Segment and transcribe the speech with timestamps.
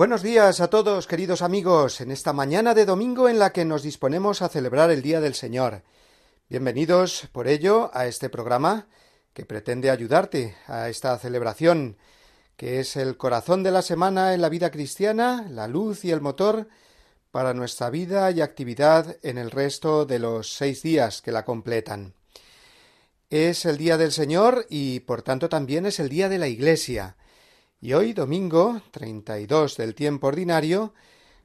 [0.00, 3.82] Buenos días a todos, queridos amigos, en esta mañana de domingo en la que nos
[3.82, 5.82] disponemos a celebrar el Día del Señor.
[6.48, 8.86] Bienvenidos, por ello, a este programa
[9.34, 11.98] que pretende ayudarte a esta celebración,
[12.56, 16.22] que es el corazón de la semana en la vida cristiana, la luz y el
[16.22, 16.68] motor
[17.30, 22.14] para nuestra vida y actividad en el resto de los seis días que la completan.
[23.28, 27.16] Es el Día del Señor y, por tanto, también es el Día de la Iglesia,
[27.82, 30.92] y hoy, domingo 32 del tiempo ordinario,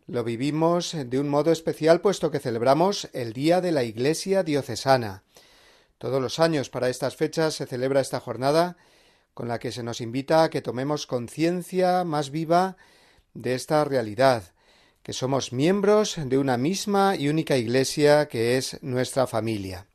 [0.05, 5.23] lo vivimos de un modo especial puesto que celebramos el Día de la Iglesia Diocesana.
[5.97, 8.75] Todos los años para estas fechas se celebra esta jornada
[9.33, 12.75] con la que se nos invita a que tomemos conciencia más viva
[13.33, 14.43] de esta realidad,
[15.03, 19.87] que somos miembros de una misma y única Iglesia que es nuestra familia.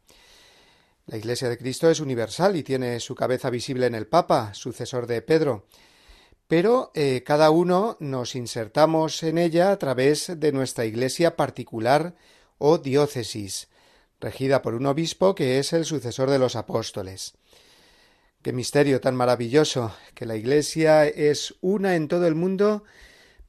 [1.05, 5.07] La Iglesia de Cristo es universal y tiene su cabeza visible en el Papa, sucesor
[5.07, 5.67] de Pedro,
[6.51, 12.17] pero eh, cada uno nos insertamos en ella a través de nuestra iglesia particular
[12.59, 13.69] o diócesis,
[14.19, 17.35] regida por un obispo que es el sucesor de los apóstoles.
[18.43, 22.83] Qué misterio tan maravilloso, que la iglesia es una en todo el mundo,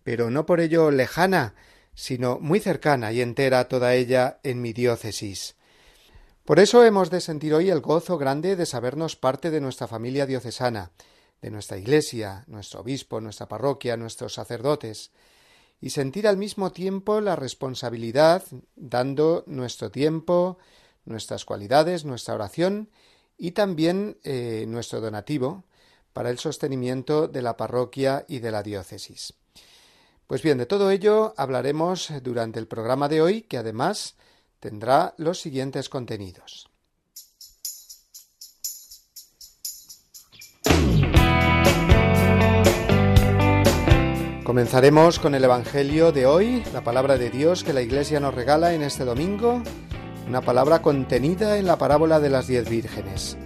[0.03, 1.55] pero no por ello lejana,
[1.95, 5.55] sino muy cercana y entera toda ella en mi diócesis.
[6.45, 10.27] Por eso hemos de sentir hoy el gozo grande de sabernos parte de nuestra familia
[10.27, 10.91] diocesana,
[11.41, 15.11] de nuestra Iglesia, nuestro obispo, nuestra parroquia, nuestros sacerdotes,
[15.81, 18.43] y sentir al mismo tiempo la responsabilidad,
[18.75, 20.59] dando nuestro tiempo,
[21.05, 22.89] nuestras cualidades, nuestra oración
[23.37, 25.63] y también eh, nuestro donativo
[26.13, 29.33] para el sostenimiento de la parroquia y de la diócesis.
[30.27, 34.15] Pues bien, de todo ello hablaremos durante el programa de hoy, que además
[34.59, 36.70] tendrá los siguientes contenidos.
[44.51, 48.73] Comenzaremos con el Evangelio de hoy, la palabra de Dios que la Iglesia nos regala
[48.73, 49.63] en este domingo,
[50.27, 53.37] una palabra contenida en la parábola de las diez vírgenes.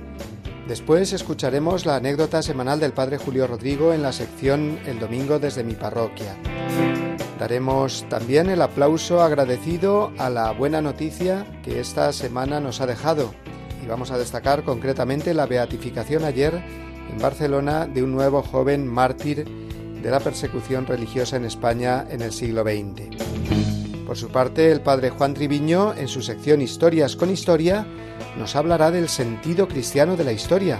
[0.68, 5.64] Después escucharemos la anécdota semanal del Padre Julio Rodrigo en la sección El Domingo desde
[5.64, 6.36] mi parroquia.
[7.38, 13.32] Daremos también el aplauso agradecido a la buena noticia que esta semana nos ha dejado
[13.84, 16.64] y vamos a destacar concretamente la beatificación ayer
[17.12, 19.65] en Barcelona de un nuevo joven mártir
[20.06, 24.06] de la persecución religiosa en España en el siglo XX.
[24.06, 27.88] Por su parte, el padre Juan Triviño, en su sección Historias con Historia,
[28.38, 30.80] nos hablará del sentido cristiano de la historia,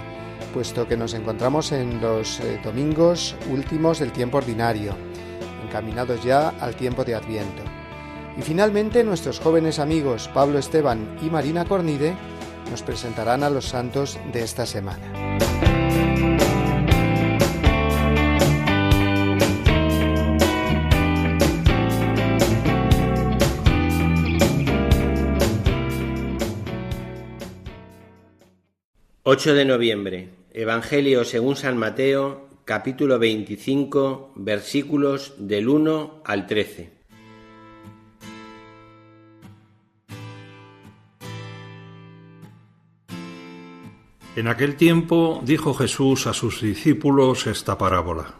[0.54, 4.94] puesto que nos encontramos en los eh, domingos últimos del tiempo ordinario,
[5.66, 7.64] encaminados ya al tiempo de Adviento.
[8.38, 12.14] Y finalmente nuestros jóvenes amigos Pablo Esteban y Marina Cornide
[12.70, 15.55] nos presentarán a los santos de esta semana.
[29.28, 30.28] 8 de noviembre.
[30.52, 36.92] Evangelio según San Mateo, capítulo 25, versículos del 1 al 13.
[44.36, 48.36] En aquel tiempo dijo Jesús a sus discípulos esta parábola.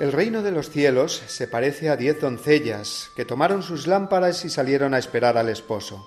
[0.00, 4.50] El reino de los cielos se parece a diez doncellas que tomaron sus lámparas y
[4.50, 6.04] salieron a esperar al esposo.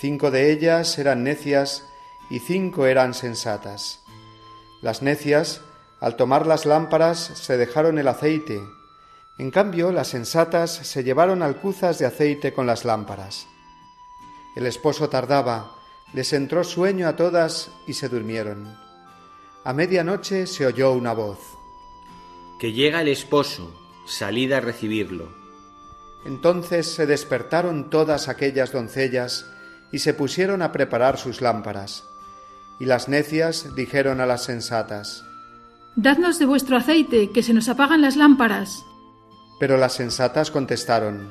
[0.00, 1.84] Cinco de ellas eran necias
[2.30, 4.02] y cinco eran sensatas.
[4.82, 5.60] Las necias,
[6.00, 8.62] al tomar las lámparas, se dejaron el aceite.
[9.38, 13.46] En cambio, las sensatas se llevaron alcuzas de aceite con las lámparas.
[14.54, 15.74] El esposo tardaba,
[16.12, 18.78] les entró sueño a todas y se durmieron.
[19.64, 21.38] A medianoche se oyó una voz.
[22.58, 23.74] Que llega el esposo,
[24.06, 25.28] salid a recibirlo.
[26.24, 29.46] Entonces se despertaron todas aquellas doncellas
[29.90, 32.04] y se pusieron a preparar sus lámparas.
[32.80, 35.24] Y las necias dijeron a las sensatas,
[35.96, 38.84] Dadnos de vuestro aceite, que se nos apagan las lámparas.
[39.60, 41.30] Pero las sensatas contestaron,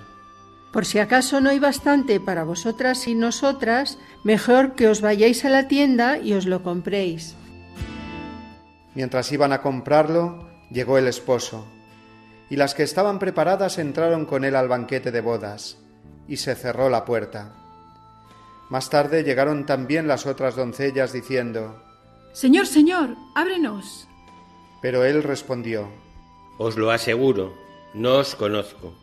[0.71, 5.49] Por si acaso no hay bastante para vosotras y nosotras, mejor que os vayáis a
[5.49, 7.35] la tienda y os lo compréis.
[8.95, 11.67] Mientras iban a comprarlo, llegó el esposo,
[12.49, 15.77] y las que estaban preparadas entraron con él al banquete de bodas,
[16.27, 17.62] y se cerró la puerta.
[18.69, 21.81] Más tarde llegaron también las otras doncellas diciendo,
[22.33, 24.07] Señor, Señor, ábrenos.
[24.81, 25.88] Pero él respondió,
[26.57, 27.54] Os lo aseguro,
[27.94, 28.94] no os conozco.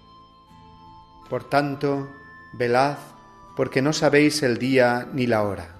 [1.29, 2.09] Por tanto,
[2.53, 2.99] velad,
[3.57, 5.80] porque no sabéis el día ni la hora.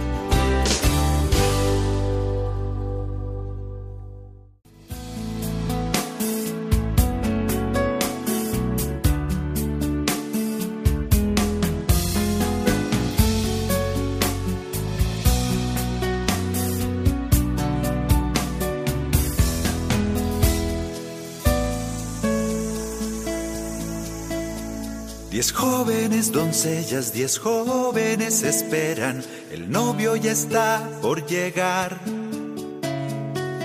[25.41, 31.97] Diez jóvenes doncellas, diez jóvenes esperan, el novio ya está por llegar.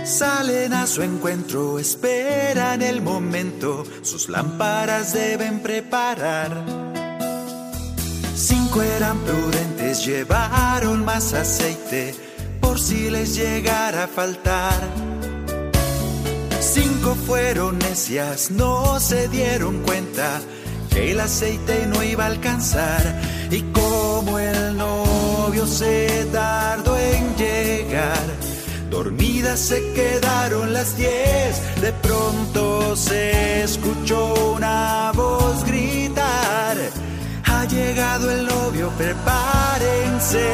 [0.02, 6.64] Salen a su encuentro, esperan el momento, sus lámparas deben preparar.
[8.34, 12.14] Cinco eran prudentes, llevaron más aceite,
[12.58, 14.80] por si les llegara a faltar.
[16.58, 20.40] Cinco fueron necias, no se dieron cuenta
[20.96, 23.20] el aceite no iba a alcanzar.
[23.50, 28.26] Y como el novio se tardó en llegar,
[28.90, 31.60] dormidas se quedaron las diez.
[31.80, 36.76] De pronto se escuchó una voz gritar:
[37.44, 40.52] Ha llegado el novio, prepárense.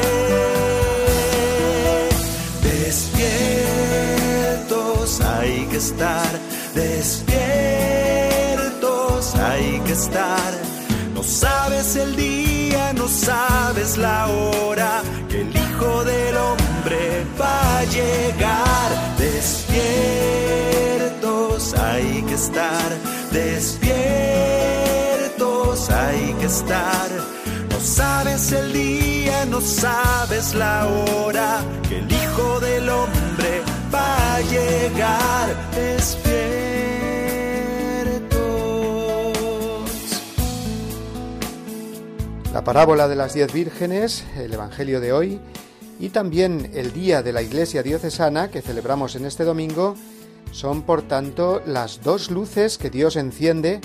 [2.61, 3.61] Despiertos
[5.21, 6.29] hay que estar,
[6.75, 7.32] despiertos
[9.93, 17.83] No sabes el día, no sabes la hora que el Hijo del Hombre va a
[17.83, 18.89] llegar.
[19.19, 19.75] Despiertos
[21.75, 22.89] hay que estar,
[23.31, 23.91] despiertos
[25.91, 27.11] hay que estar.
[27.69, 32.59] No sabes el día, no sabes la hora que el Hijo
[42.63, 45.41] La parábola de las diez vírgenes, el Evangelio de hoy
[45.99, 49.95] y también el Día de la Iglesia Diocesana que celebramos en este domingo
[50.53, 53.81] son por tanto las dos luces que Dios enciende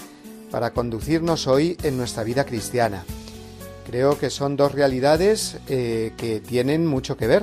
[0.53, 3.05] para conducirnos hoy en nuestra vida cristiana.
[3.85, 7.43] Creo que son dos realidades eh, que tienen mucho que ver,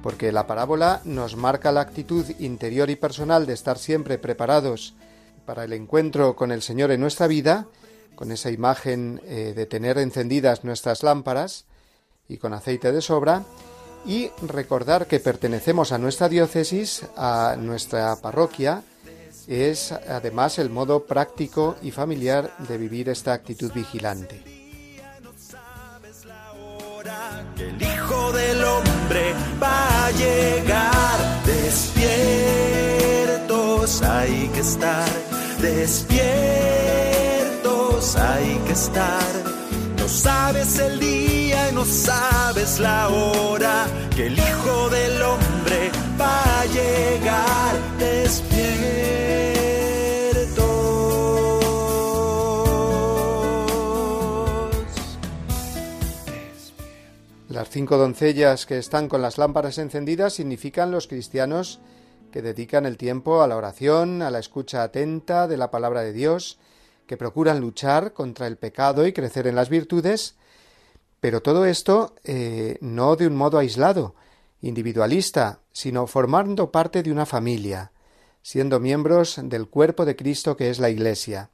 [0.00, 4.94] porque la parábola nos marca la actitud interior y personal de estar siempre preparados
[5.44, 7.66] para el encuentro con el Señor en nuestra vida,
[8.14, 11.64] con esa imagen eh, de tener encendidas nuestras lámparas
[12.28, 13.44] y con aceite de sobra,
[14.04, 18.82] y recordar que pertenecemos a nuestra diócesis, a nuestra parroquia,
[19.46, 24.42] es además el modo práctico y familiar de vivir esta actitud vigilante.
[27.58, 31.44] el Hijo del Hombre va a llegar.
[31.44, 31.92] Despiertos
[34.02, 35.08] hay que estar,
[35.60, 37.31] despiertos
[38.16, 39.32] hay que estar.
[39.96, 45.90] No sabes el día y no sabes la hora que el Hijo del Hombre
[46.20, 47.76] va a llegar.
[47.98, 48.62] Despiertos.
[57.48, 61.80] Las cinco doncellas que están con las lámparas encendidas significan los cristianos
[62.32, 66.12] que dedican el tiempo a la oración, a la escucha atenta de la palabra de
[66.12, 66.58] Dios,
[67.12, 70.34] que procuran luchar contra el pecado y crecer en las virtudes,
[71.20, 74.14] pero todo esto eh, no de un modo aislado,
[74.62, 77.92] individualista, sino formando parte de una familia,
[78.40, 81.50] siendo miembros del cuerpo de Cristo que es la Iglesia,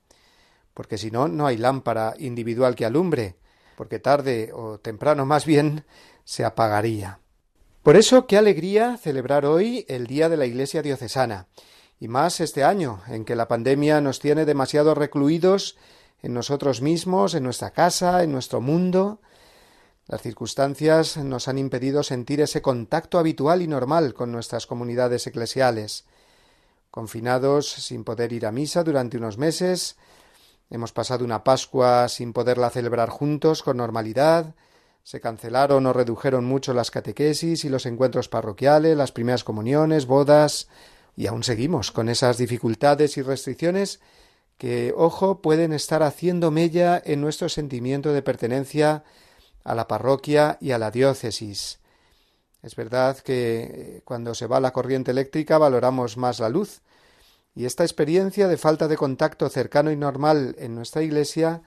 [0.74, 3.34] porque si no, no hay lámpara individual que alumbre,
[3.76, 5.86] porque tarde o temprano más bien
[6.22, 7.18] se apagaría.
[7.82, 11.48] Por eso, qué alegría celebrar hoy el Día de la Iglesia Diocesana,
[12.00, 15.76] Y más este año, en que la pandemia nos tiene demasiado recluidos
[16.22, 19.20] en nosotros mismos, en nuestra casa, en nuestro mundo.
[20.06, 26.04] Las circunstancias nos han impedido sentir ese contacto habitual y normal con nuestras comunidades eclesiales.
[26.90, 29.96] Confinados sin poder ir a misa durante unos meses,
[30.70, 34.54] hemos pasado una Pascua sin poderla celebrar juntos con normalidad,
[35.02, 40.68] se cancelaron o redujeron mucho las catequesis y los encuentros parroquiales, las primeras comuniones, bodas,
[41.18, 43.98] y aún seguimos con esas dificultades y restricciones
[44.56, 49.02] que, ojo, pueden estar haciendo mella en nuestro sentimiento de pertenencia
[49.64, 51.80] a la parroquia y a la diócesis.
[52.62, 56.82] Es verdad que eh, cuando se va la corriente eléctrica valoramos más la luz,
[57.52, 61.62] y esta experiencia de falta de contacto cercano y normal en nuestra Iglesia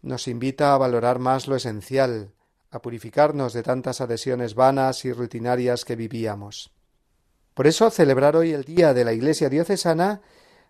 [0.00, 2.30] nos invita a valorar más lo esencial,
[2.70, 6.70] a purificarnos de tantas adhesiones vanas y rutinarias que vivíamos.
[7.54, 10.22] Por eso celebrar hoy el Día de la Iglesia Diocesana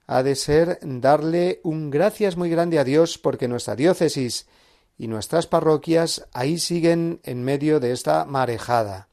[0.07, 4.47] ha de ser darle un gracias muy grande a Dios porque nuestra diócesis
[4.99, 9.09] y nuestras parroquias ahí siguen en medio de esta marejada.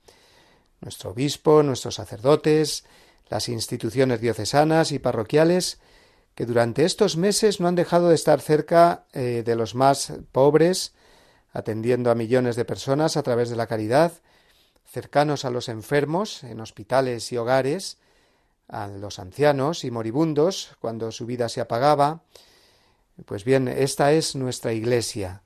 [0.81, 2.85] Nuestro obispo, nuestros sacerdotes,
[3.29, 5.79] las instituciones diocesanas y parroquiales,
[6.33, 10.93] que durante estos meses no han dejado de estar cerca eh, de los más pobres,
[11.51, 14.13] atendiendo a millones de personas a través de la caridad,
[14.89, 17.97] cercanos a los enfermos en hospitales y hogares,
[18.67, 22.21] a los ancianos y moribundos cuando su vida se apagaba.
[23.25, 25.43] Pues bien, esta es nuestra Iglesia,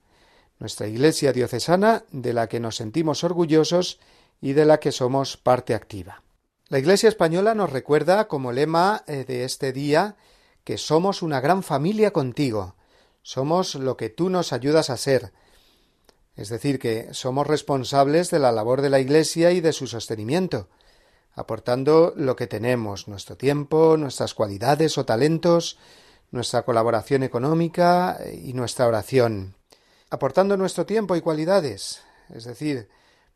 [0.59, 3.99] nuestra Iglesia diocesana de la que nos sentimos orgullosos
[4.41, 6.21] y de la que somos parte activa.
[6.69, 10.15] La Iglesia española nos recuerda como lema eh, de este día
[10.63, 12.75] que somos una gran familia contigo,
[13.21, 15.33] somos lo que tú nos ayudas a ser,
[16.35, 20.67] es decir, que somos responsables de la labor de la Iglesia y de su sostenimiento,
[21.35, 25.77] aportando lo que tenemos, nuestro tiempo, nuestras cualidades o talentos,
[26.31, 29.55] nuestra colaboración económica y nuestra oración,
[30.09, 32.01] aportando nuestro tiempo y cualidades,
[32.33, 32.89] es decir,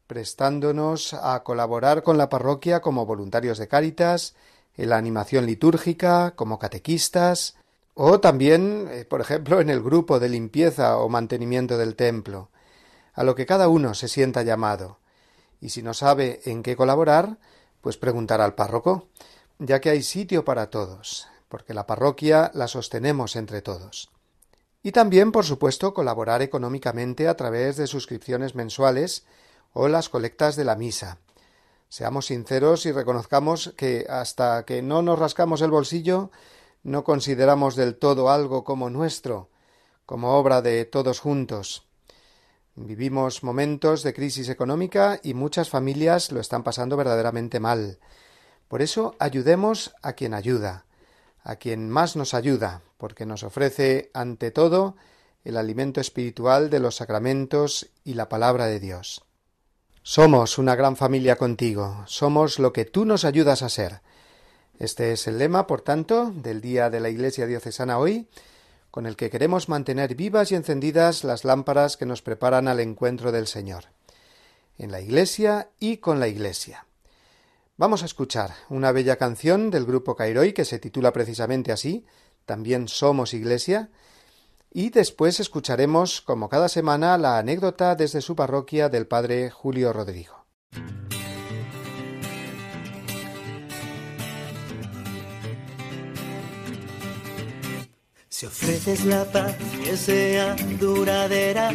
[0.08, 4.36] prestándonos a colaborar con la parroquia como voluntarios de Cáritas,
[4.76, 7.56] en la animación litúrgica, como catequistas,
[7.94, 12.50] o también, eh, por ejemplo, en el grupo de limpieza o mantenimiento del templo,
[13.18, 15.00] a lo que cada uno se sienta llamado.
[15.60, 17.40] Y si no sabe en qué colaborar,
[17.82, 19.08] pues preguntar al párroco,
[19.58, 24.12] ya que hay sitio para todos, porque la parroquia la sostenemos entre todos.
[24.84, 29.26] Y también, por supuesto, colaborar económicamente a través de suscripciones mensuales
[29.74, 31.18] o las colectas de la misa.
[31.90, 36.30] Seamos sinceros y reconozcamos que hasta que no nos rascamos el bolsillo
[36.84, 39.50] no consideramos del todo algo como nuestro,
[40.06, 41.87] como obra de todos juntos.
[42.80, 47.98] Vivimos momentos de crisis económica y muchas familias lo están pasando verdaderamente mal.
[48.68, 50.86] Por eso ayudemos a quien ayuda,
[51.42, 54.96] a quien más nos ayuda, porque nos ofrece ante todo
[55.44, 59.26] el alimento espiritual de los sacramentos y la palabra de Dios.
[60.04, 64.02] Somos una gran familia contigo, somos lo que tú nos ayudas a ser.
[64.78, 68.28] Este es el lema, por tanto, del día de la Iglesia diocesana hoy,
[68.98, 73.32] con el que queremos mantener vivas y encendidas las lámparas que nos preparan al encuentro
[73.32, 73.84] del Señor,
[74.80, 76.88] en la Iglesia y con la Iglesia.
[77.78, 82.08] Vamos a escuchar una bella canción del grupo Cairoi que se titula precisamente así,
[82.48, 83.92] también Somos Iglesia,
[84.74, 90.48] y después escucharemos, como cada semana, la anécdota desde su parroquia del padre Julio Rodrigo.
[98.38, 101.72] Si ofreces la paz que sea duradera,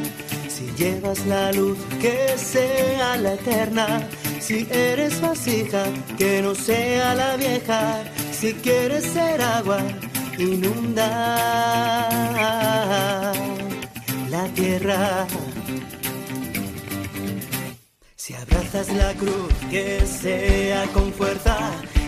[0.46, 5.82] si llevas la luz que sea la eterna, si eres vasija
[6.16, 9.80] que no sea la vieja, si quieres ser agua,
[10.38, 11.08] inunda
[14.30, 15.26] la tierra.
[18.14, 21.58] Si abrazas la cruz que sea con fuerza,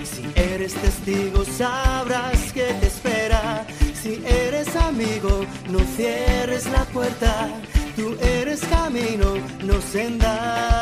[0.05, 3.67] si eres testigo sabrás que te espera
[4.05, 7.49] si eres amigo, no cierres la puerta.
[7.97, 10.75] Tú eres camino, no senda.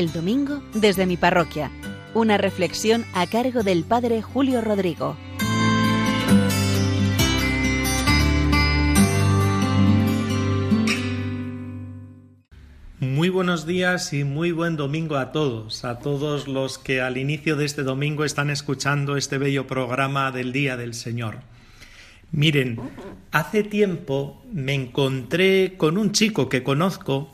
[0.00, 1.70] El domingo desde mi parroquia.
[2.14, 5.14] Una reflexión a cargo del Padre Julio Rodrigo.
[12.98, 17.56] Muy buenos días y muy buen domingo a todos, a todos los que al inicio
[17.56, 21.40] de este domingo están escuchando este bello programa del Día del Señor.
[22.32, 22.80] Miren,
[23.32, 27.30] hace tiempo me encontré con un chico que conozco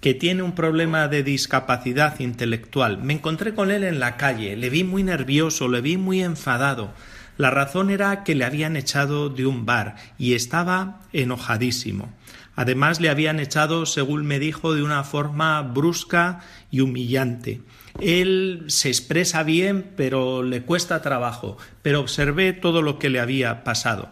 [0.00, 2.98] que tiene un problema de discapacidad intelectual.
[2.98, 6.92] Me encontré con él en la calle, le vi muy nervioso, le vi muy enfadado.
[7.36, 12.12] La razón era que le habían echado de un bar y estaba enojadísimo.
[12.56, 16.40] Además le habían echado, según me dijo, de una forma brusca
[16.72, 17.62] y humillante.
[18.00, 23.62] Él se expresa bien, pero le cuesta trabajo, pero observé todo lo que le había
[23.62, 24.10] pasado.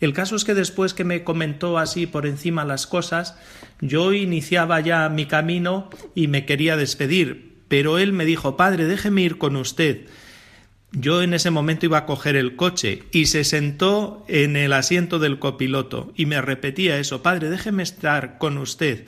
[0.00, 3.36] El caso es que después que me comentó así por encima las cosas,
[3.80, 9.22] yo iniciaba ya mi camino y me quería despedir, pero él me dijo Padre, déjeme
[9.22, 10.06] ir con usted.
[10.92, 15.18] Yo en ese momento iba a coger el coche y se sentó en el asiento
[15.18, 19.06] del copiloto y me repetía eso, Padre, déjeme estar con usted.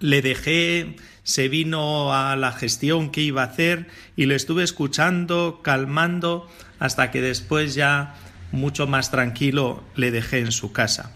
[0.00, 5.60] Le dejé, se vino a la gestión que iba a hacer y le estuve escuchando,
[5.62, 8.16] calmando, hasta que después ya
[8.52, 11.12] mucho más tranquilo le dejé en su casa.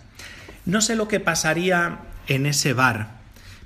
[0.65, 3.21] No sé lo que pasaría en ese bar,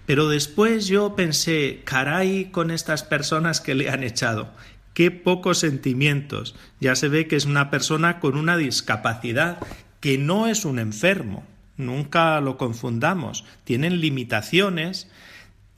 [0.06, 4.52] pero después yo pensé, caray con estas personas que le han echado,
[4.92, 6.56] qué pocos sentimientos.
[6.80, 9.58] Ya se ve que es una persona con una discapacidad,
[10.00, 15.08] que no es un enfermo, nunca lo confundamos, tienen limitaciones,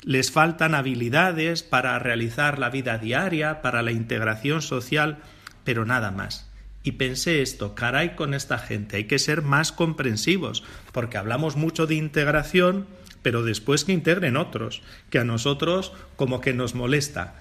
[0.02, 5.18] les faltan habilidades para realizar la vida diaria, para la integración social,
[5.62, 6.51] pero nada más
[6.82, 11.86] y pensé esto, caray con esta gente, hay que ser más comprensivos, porque hablamos mucho
[11.86, 12.86] de integración,
[13.22, 17.36] pero después que integren otros, que a nosotros como que nos molesta,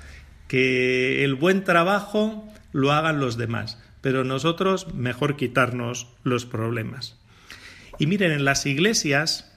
[0.47, 7.17] que el buen trabajo lo hagan los demás, pero nosotros mejor quitarnos los problemas.
[7.99, 9.51] Y miren, en las iglesias,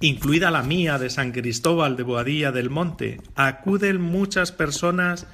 [0.00, 5.26] incluida la mía de San Cristóbal de Boadilla del Monte, acuden muchas personas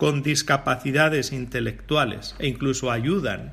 [0.00, 3.52] con discapacidades intelectuales e incluso ayudan.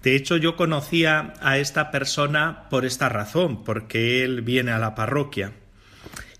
[0.00, 4.94] De hecho, yo conocía a esta persona por esta razón, porque él viene a la
[4.94, 5.52] parroquia.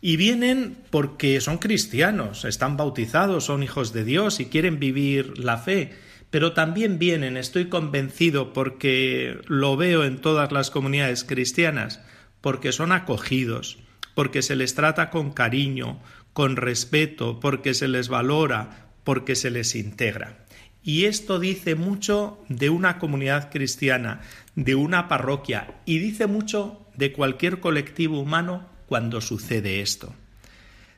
[0.00, 5.58] Y vienen porque son cristianos, están bautizados, son hijos de Dios y quieren vivir la
[5.58, 5.94] fe.
[6.30, 12.00] Pero también vienen, estoy convencido, porque lo veo en todas las comunidades cristianas,
[12.40, 13.78] porque son acogidos,
[14.14, 16.00] porque se les trata con cariño,
[16.32, 20.44] con respeto, porque se les valora, porque se les integra.
[20.82, 24.20] Y esto dice mucho de una comunidad cristiana,
[24.54, 30.14] de una parroquia, y dice mucho de cualquier colectivo humano cuando sucede esto.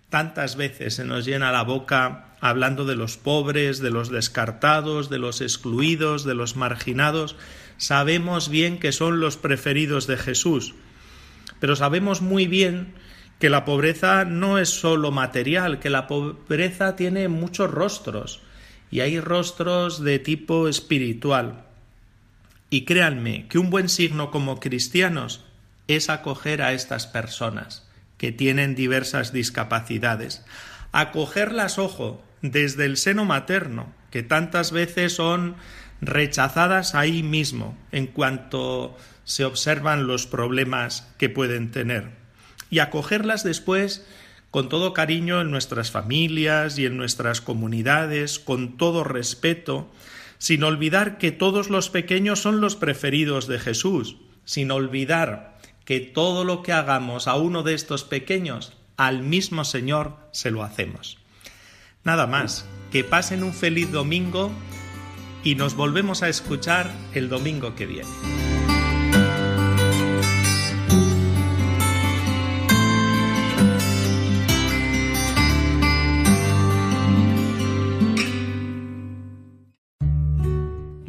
[0.08, 5.18] Tantas veces se nos llena la boca hablando de los pobres, de los descartados, de
[5.18, 7.36] los excluidos, de los marginados.
[7.76, 10.74] Sabemos bien que son los preferidos de Jesús,
[11.60, 12.94] pero sabemos muy bien
[13.38, 18.40] que la pobreza no es solo material, que la pobreza tiene muchos rostros
[18.90, 21.64] y hay rostros de tipo espiritual.
[22.70, 25.44] Y créanme que un buen signo como cristianos
[25.86, 30.44] es acoger a estas personas que tienen diversas discapacidades.
[30.92, 35.56] Acogerlas, ojo, desde el seno materno, que tantas veces son
[36.00, 42.25] rechazadas ahí mismo en cuanto se observan los problemas que pueden tener
[42.70, 44.06] y acogerlas después
[44.50, 49.90] con todo cariño en nuestras familias y en nuestras comunidades, con todo respeto,
[50.38, 56.44] sin olvidar que todos los pequeños son los preferidos de Jesús, sin olvidar que todo
[56.44, 61.18] lo que hagamos a uno de estos pequeños, al mismo Señor se lo hacemos.
[62.02, 64.50] Nada más, que pasen un feliz domingo
[65.44, 68.55] y nos volvemos a escuchar el domingo que viene.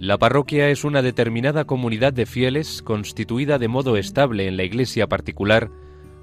[0.07, 5.07] La parroquia es una determinada comunidad de fieles constituida de modo estable en la iglesia
[5.07, 5.69] particular,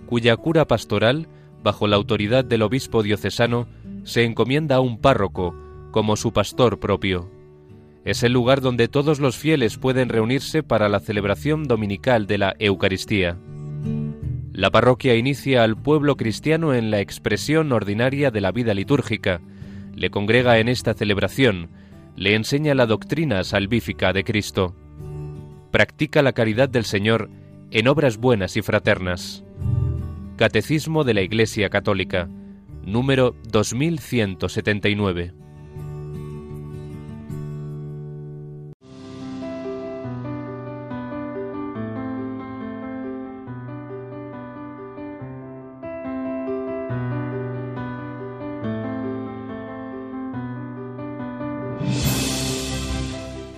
[0.07, 1.29] cuya cura pastoral,
[1.63, 3.69] bajo la autoridad del obispo diocesano,
[4.05, 5.55] se encomienda a un párroco
[5.91, 7.31] como su pastor propio.
[8.07, 12.57] Es el lugar donde todos los fieles pueden reunirse para la celebración dominical de la
[12.59, 13.37] Eucaristía.
[14.55, 19.43] La parroquia inicia al pueblo cristiano en la expresión ordinaria de la vida litúrgica,
[19.95, 21.69] le congrega en esta celebración,
[22.17, 24.75] le enseña la doctrina salvífica de Cristo.
[25.71, 27.31] Practica la caridad del Señor
[27.71, 29.45] en obras buenas y fraternas.
[30.37, 32.29] Catecismo de la Iglesia Católica.
[32.85, 35.44] número 2179.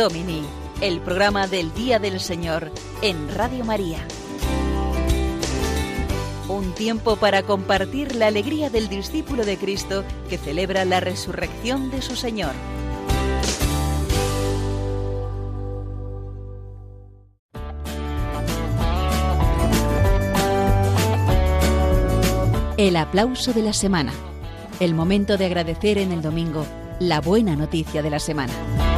[0.00, 0.40] Domini,
[0.80, 3.98] el programa del Día del Señor en Radio María.
[6.48, 12.00] Un tiempo para compartir la alegría del discípulo de Cristo que celebra la resurrección de
[12.00, 12.54] su Señor.
[22.78, 24.14] El aplauso de la semana.
[24.80, 26.64] El momento de agradecer en el domingo
[27.00, 28.89] la buena noticia de la semana.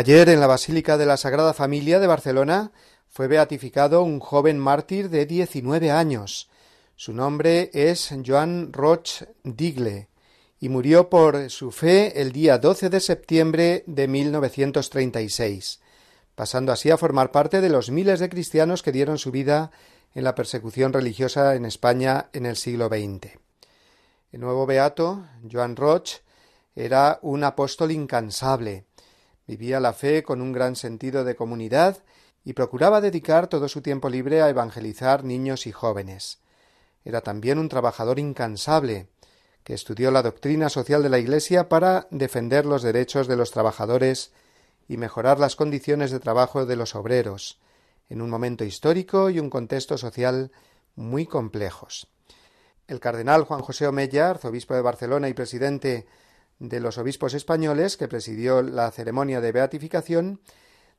[0.00, 2.72] Ayer en la Basílica de la Sagrada Familia de Barcelona
[3.10, 6.48] fue beatificado un joven mártir de 19 años.
[6.96, 10.08] Su nombre es Joan Roch Digle
[10.58, 15.80] y murió por su fe el día 12 de septiembre de 1936,
[16.34, 19.70] pasando así a formar parte de los miles de cristianos que dieron su vida
[20.14, 23.32] en la persecución religiosa en España en el siglo XX.
[24.32, 26.22] El nuevo beato, Joan Roch,
[26.74, 28.86] era un apóstol incansable,
[29.50, 32.04] Vivía la fe con un gran sentido de comunidad
[32.44, 36.38] y procuraba dedicar todo su tiempo libre a evangelizar niños y jóvenes.
[37.04, 39.08] Era también un trabajador incansable,
[39.64, 44.30] que estudió la doctrina social de la Iglesia para defender los derechos de los trabajadores
[44.86, 47.58] y mejorar las condiciones de trabajo de los obreros,
[48.08, 50.52] en un momento histórico y un contexto social
[50.94, 52.06] muy complejos.
[52.86, 56.06] El cardenal Juan José Omeya, arzobispo de Barcelona y presidente
[56.60, 60.40] de los obispos españoles que presidió la ceremonia de beatificación,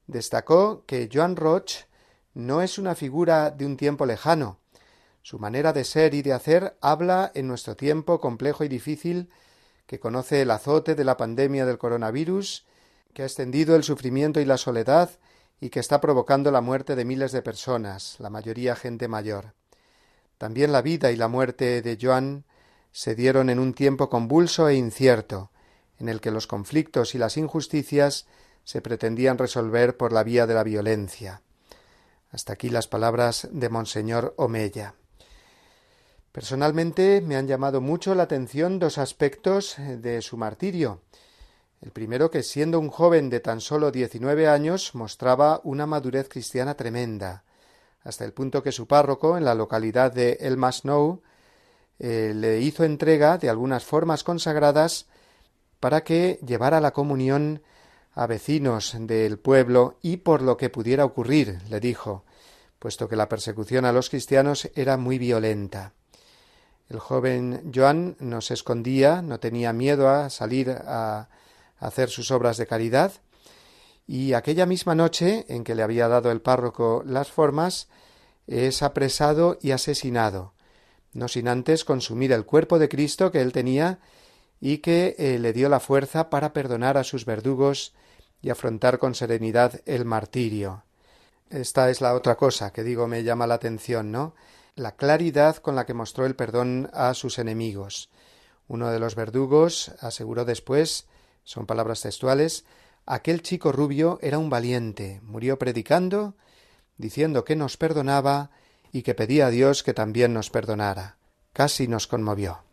[0.07, 1.85] destacó que Joan Roch
[2.33, 4.57] no es una figura de un tiempo lejano.
[5.21, 9.29] Su manera de ser y de hacer habla en nuestro tiempo complejo y difícil
[9.85, 12.65] que conoce el azote de la pandemia del coronavirus,
[13.13, 15.11] que ha extendido el sufrimiento y la soledad
[15.59, 19.53] y que está provocando la muerte de miles de personas, la mayoría gente mayor.
[20.39, 22.45] También la vida y la muerte de Joan
[22.91, 25.51] se dieron en un tiempo convulso e incierto,
[25.99, 28.25] en el que los conflictos y las injusticias
[28.63, 31.41] se pretendían resolver por la vía de la violencia.
[32.31, 34.95] Hasta aquí las palabras de Monseñor Omeya.
[36.31, 41.01] Personalmente me han llamado mucho la atención dos aspectos de su martirio.
[41.81, 46.75] El primero que siendo un joven de tan solo diecinueve años mostraba una madurez cristiana
[46.75, 47.43] tremenda,
[48.03, 51.21] hasta el punto que su párroco en la localidad de El Masnou
[52.03, 55.05] eh, le hizo entrega de algunas formas consagradas
[55.79, 57.61] para que llevara la comunión
[58.15, 62.25] a vecinos del pueblo y por lo que pudiera ocurrir, le dijo,
[62.79, 65.93] puesto que la persecución a los cristianos era muy violenta.
[66.89, 71.29] El joven Joan no se escondía, no tenía miedo a salir a
[71.77, 73.11] hacer sus obras de caridad,
[74.07, 77.89] y aquella misma noche en que le había dado el párroco las formas,
[78.47, 80.53] es apresado y asesinado,
[81.13, 83.99] no sin antes consumir el cuerpo de Cristo que él tenía
[84.59, 87.93] y que eh, le dio la fuerza para perdonar a sus verdugos
[88.41, 90.83] y afrontar con serenidad el martirio.
[91.49, 94.35] Esta es la otra cosa que digo me llama la atención, ¿no?
[94.75, 98.09] La claridad con la que mostró el perdón a sus enemigos.
[98.67, 101.07] Uno de los verdugos aseguró después,
[101.43, 102.63] son palabras textuales,
[103.05, 106.35] aquel chico rubio era un valiente, murió predicando,
[106.97, 108.51] diciendo que nos perdonaba
[108.91, 111.17] y que pedía a Dios que también nos perdonara.
[111.53, 112.63] Casi nos conmovió.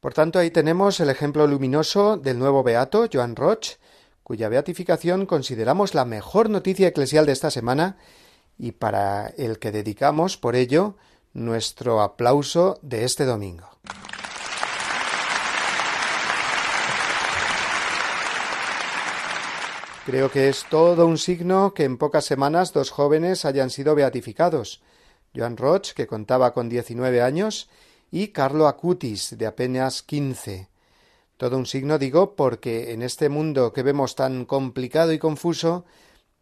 [0.00, 3.78] Por tanto, ahí tenemos el ejemplo luminoso del nuevo beato, Joan Roch,
[4.22, 7.96] cuya beatificación consideramos la mejor noticia eclesial de esta semana
[8.58, 10.96] y para el que dedicamos, por ello,
[11.32, 13.68] nuestro aplauso de este domingo.
[20.04, 24.80] Creo que es todo un signo que en pocas semanas dos jóvenes hayan sido beatificados.
[25.38, 27.68] Joan Roch, que contaba con 19 años,
[28.10, 30.68] y Carlo Acutis, de apenas 15.
[31.36, 35.84] Todo un signo, digo, porque en este mundo que vemos tan complicado y confuso,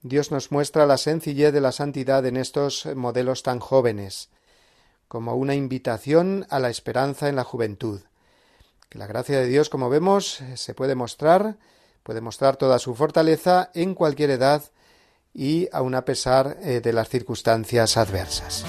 [0.03, 4.31] Dios nos muestra la sencillez de la santidad en estos modelos tan jóvenes,
[5.09, 8.01] como una invitación a la esperanza en la juventud.
[8.89, 11.59] Que la gracia de Dios, como vemos, se puede mostrar
[12.07, 14.63] puede mostrar toda su fortaleza en cualquier edad
[15.35, 18.65] y aun a pesar eh, de las circunstancias adversas.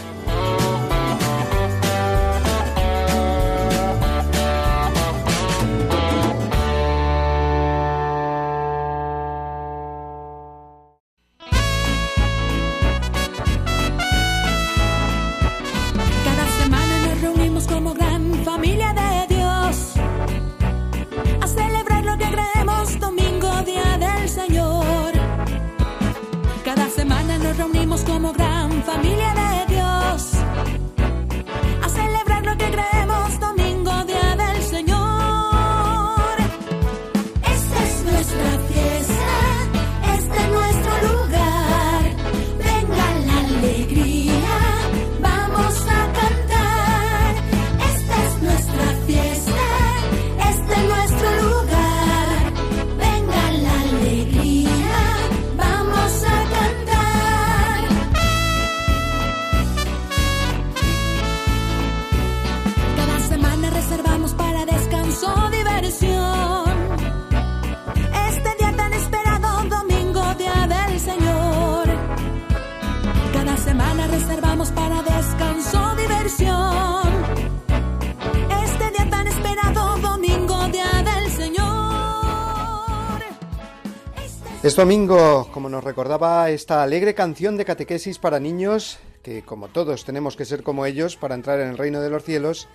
[84.78, 90.36] Domingo, como nos recordaba esta alegre canción de catequesis para niños, que como todos tenemos
[90.36, 92.68] que ser como ellos para entrar en el reino de los cielos,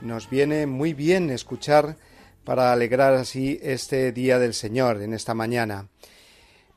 [0.00, 1.98] nos viene muy bien escuchar
[2.44, 5.88] para alegrar así este día del Señor en esta mañana.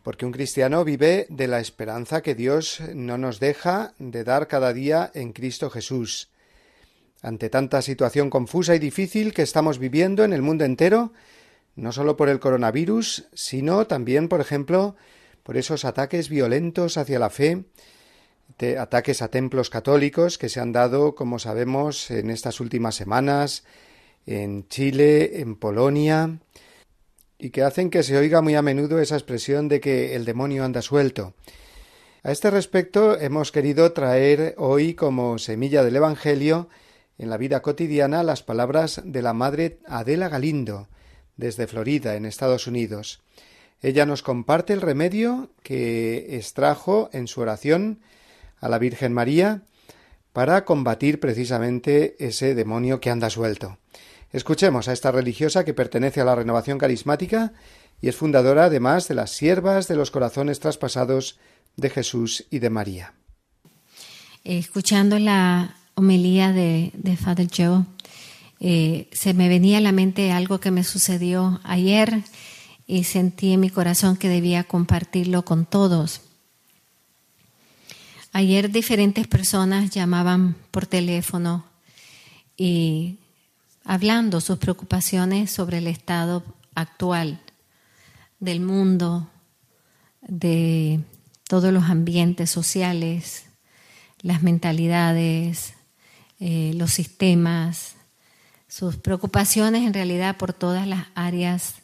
[0.03, 4.73] Porque un cristiano vive de la esperanza que Dios no nos deja de dar cada
[4.73, 6.29] día en Cristo Jesús.
[7.21, 11.13] Ante tanta situación confusa y difícil que estamos viviendo en el mundo entero,
[11.77, 14.95] no solo por el coronavirus, sino también, por ejemplo,
[15.43, 17.63] por esos ataques violentos hacia la fe,
[18.57, 23.63] de ataques a templos católicos que se han dado, como sabemos, en estas últimas semanas,
[24.25, 26.39] en Chile, en Polonia,
[27.37, 30.63] y que hacen que se oiga muy a menudo esa expresión de que el demonio
[30.63, 31.35] anda suelto.
[32.23, 36.69] A este respecto hemos querido traer hoy como semilla del Evangelio
[37.19, 40.87] en la vida cotidiana las palabras de la madre Adela Galindo,
[41.37, 43.21] desde Florida, en Estados Unidos.
[43.81, 47.99] Ella nos comparte el remedio que extrajo en su oración
[48.59, 49.61] a la Virgen María
[50.33, 53.77] para combatir precisamente ese demonio que anda suelto.
[54.31, 57.53] Escuchemos a esta religiosa que pertenece a la renovación carismática
[58.01, 61.39] y es fundadora además de las siervas de los corazones traspasados
[61.75, 63.13] de Jesús y de María.
[64.43, 67.83] Escuchando la homilía de, de Father Joe,
[68.59, 72.23] eh, se me venía a la mente algo que me sucedió ayer
[72.87, 76.21] y sentí en mi corazón que debía compartirlo con todos.
[78.31, 81.65] Ayer diferentes personas llamaban por teléfono
[82.55, 83.17] y
[83.83, 86.43] hablando sus preocupaciones sobre el estado
[86.75, 87.41] actual
[88.39, 89.29] del mundo,
[90.21, 90.99] de
[91.47, 93.45] todos los ambientes sociales,
[94.21, 95.73] las mentalidades,
[96.39, 97.96] eh, los sistemas,
[98.77, 101.77] sus preocupaciones en realidad por todas las áreas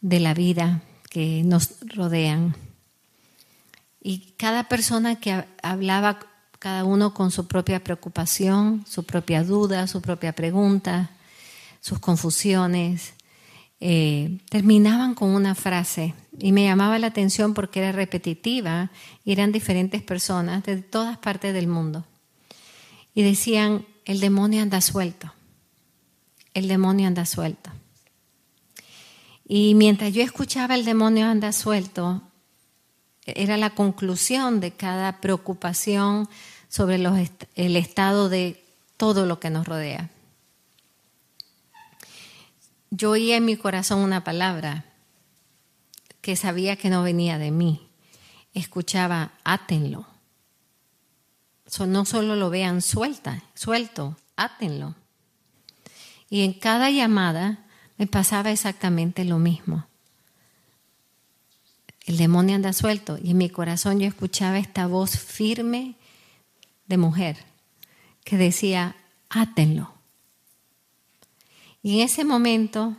[0.00, 2.56] de la vida que nos rodean.
[4.02, 6.18] Y cada persona que hablaba,
[6.58, 11.10] cada uno con su propia preocupación, su propia duda, su propia pregunta,
[11.80, 13.14] sus confusiones,
[13.78, 18.90] eh, terminaban con una frase y me llamaba la atención porque era repetitiva
[19.24, 22.04] y eran diferentes personas de todas partes del mundo.
[23.14, 25.33] Y decían, el demonio anda suelto
[26.54, 27.70] el demonio anda suelto.
[29.46, 32.22] Y mientras yo escuchaba el demonio anda suelto,
[33.26, 36.28] era la conclusión de cada preocupación
[36.68, 38.64] sobre el estado de
[38.96, 40.10] todo lo que nos rodea.
[42.90, 44.84] Yo oía en mi corazón una palabra,
[46.20, 47.88] que sabía que no venía de mí.
[48.54, 50.06] Escuchaba, átenlo.
[51.86, 54.94] no solo lo vean suelta, suelto, átenlo.
[56.34, 57.64] Y en cada llamada
[57.96, 59.86] me pasaba exactamente lo mismo.
[62.06, 65.94] El demonio anda suelto y en mi corazón yo escuchaba esta voz firme
[66.88, 67.36] de mujer
[68.24, 68.96] que decía,
[69.28, 69.94] átenlo.
[71.84, 72.96] Y en ese momento,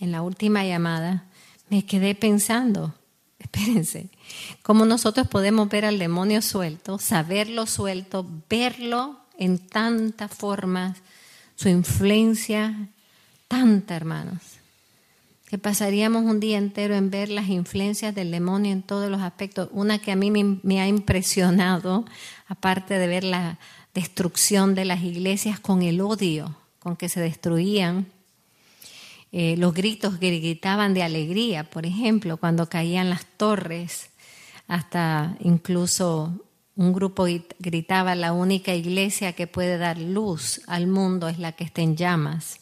[0.00, 1.26] en la última llamada,
[1.68, 2.92] me quedé pensando,
[3.38, 4.08] espérense,
[4.64, 11.03] cómo nosotros podemos ver al demonio suelto, saberlo suelto, verlo en tantas formas,
[11.56, 12.88] su influencia,
[13.48, 14.40] tanta, hermanos,
[15.46, 19.68] que pasaríamos un día entero en ver las influencias del demonio en todos los aspectos.
[19.72, 22.04] Una que a mí me, ha impresionado,
[22.48, 23.58] aparte de ver la
[23.94, 28.06] destrucción de las iglesias con el odio con que se destruían,
[29.32, 34.10] eh, los gritos que gritaban de alegría, por ejemplo, cuando caían las torres,
[34.68, 36.44] hasta incluso
[36.76, 37.26] un grupo
[37.58, 41.96] gritaba, la única iglesia que puede dar luz al mundo es la que está en
[41.96, 42.58] llamas.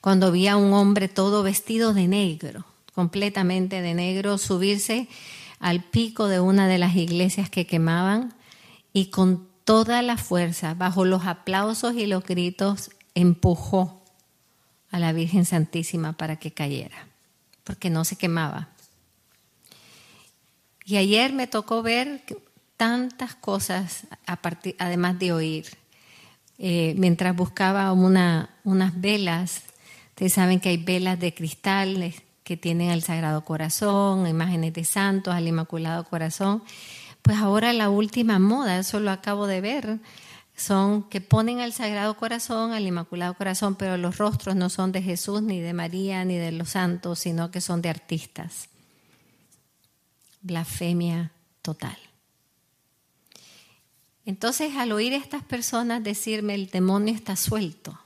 [0.00, 5.08] Cuando vi a un hombre todo vestido de negro, completamente de negro, subirse
[5.58, 8.34] al pico de una de las iglesias que quemaban
[8.92, 14.02] y con toda la fuerza, bajo los aplausos y los gritos, empujó
[14.90, 17.06] a la Virgen Santísima para que cayera,
[17.64, 18.71] porque no se quemaba.
[20.84, 22.22] Y ayer me tocó ver
[22.76, 24.06] tantas cosas,
[24.78, 25.66] además de oír.
[26.58, 29.62] Eh, mientras buscaba una, unas velas,
[30.10, 32.14] ustedes saben que hay velas de cristal
[32.44, 36.62] que tienen al Sagrado Corazón, imágenes de santos, al Inmaculado Corazón.
[37.22, 39.98] Pues ahora la última moda, eso lo acabo de ver,
[40.56, 45.02] son que ponen al Sagrado Corazón, al Inmaculado Corazón, pero los rostros no son de
[45.02, 48.68] Jesús, ni de María, ni de los santos, sino que son de artistas.
[50.42, 51.96] Blasfemia total.
[54.24, 57.98] Entonces, al oír a estas personas decirme, el demonio está suelto,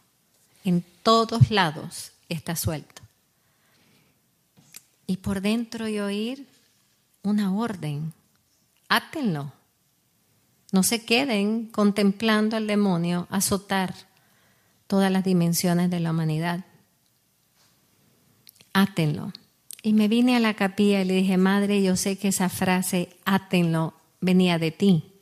[0.65, 3.03] en todos lados está suelto.
[5.07, 6.47] Y por dentro y oír
[7.23, 8.13] una orden,
[8.89, 9.53] átenlo
[10.73, 13.95] no se queden contemplando al demonio azotar
[14.87, 16.65] todas las dimensiones de la humanidad.
[18.73, 19.33] Átenlo.
[19.87, 23.09] Y me vine a la capilla y le dije, Madre, yo sé que esa frase,
[23.25, 25.13] átenlo, venía de ti.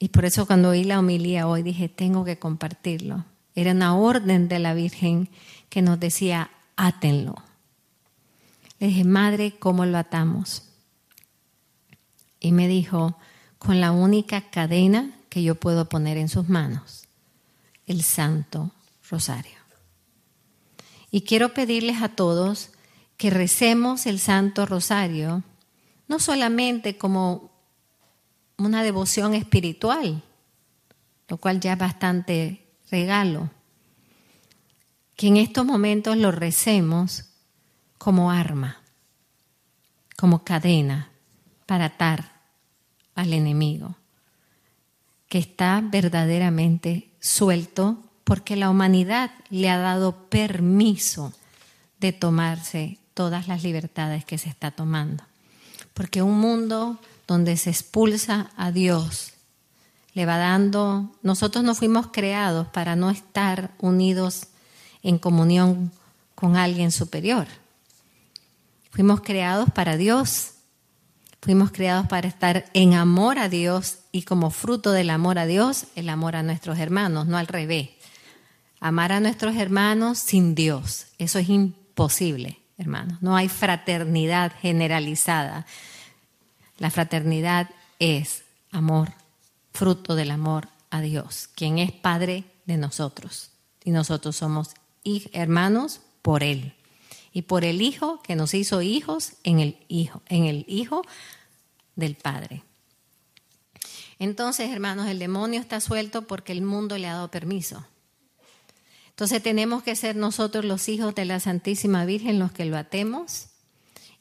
[0.00, 3.24] Y por eso cuando oí la homilía hoy dije, tengo que compartirlo.
[3.54, 5.28] Era una orden de la Virgen
[5.68, 7.36] que nos decía, átenlo.
[8.80, 10.64] Le dije, Madre, ¿cómo lo atamos?
[12.40, 13.16] Y me dijo,
[13.60, 17.06] con la única cadena que yo puedo poner en sus manos,
[17.86, 18.72] el Santo
[19.08, 19.56] Rosario.
[21.12, 22.72] Y quiero pedirles a todos
[23.18, 25.42] que recemos el Santo Rosario,
[26.06, 27.50] no solamente como
[28.56, 30.22] una devoción espiritual,
[31.26, 33.50] lo cual ya es bastante regalo,
[35.16, 37.24] que en estos momentos lo recemos
[37.98, 38.80] como arma,
[40.16, 41.10] como cadena
[41.66, 42.40] para atar
[43.16, 43.96] al enemigo,
[45.28, 51.32] que está verdaderamente suelto porque la humanidad le ha dado permiso
[51.98, 55.24] de tomarse todas las libertades que se está tomando.
[55.92, 59.32] Porque un mundo donde se expulsa a Dios
[60.14, 64.46] le va dando, nosotros no fuimos creados para no estar unidos
[65.02, 65.90] en comunión
[66.36, 67.48] con alguien superior.
[68.92, 70.52] Fuimos creados para Dios
[71.40, 75.84] Fuimos creados para estar en amor a Dios y como fruto del amor a Dios,
[75.94, 77.90] el amor a nuestros hermanos, no al revés.
[78.80, 83.20] Amar a nuestros hermanos sin Dios, eso es imposible, hermanos.
[83.20, 85.66] No hay fraternidad generalizada.
[86.78, 87.68] La fraternidad
[87.98, 89.12] es amor,
[89.72, 93.50] fruto del amor a Dios, quien es Padre de nosotros.
[93.84, 94.70] Y nosotros somos
[95.32, 96.74] hermanos por Él
[97.32, 101.02] y por el Hijo que nos hizo hijos en el Hijo, en el Hijo
[101.96, 102.62] del Padre.
[104.18, 107.86] Entonces, hermanos, el demonio está suelto porque el mundo le ha dado permiso.
[109.18, 113.48] Entonces tenemos que ser nosotros los hijos de la Santísima Virgen los que lo atemos